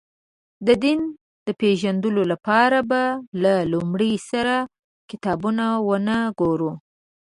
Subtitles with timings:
[0.67, 0.99] د دین
[1.47, 3.01] د پېژندلو لپاره به
[3.43, 4.55] له لومړي سره
[5.09, 6.71] کتابونه ونه ګورو.